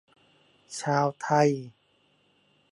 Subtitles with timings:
[0.79, 1.49] ชาวไทย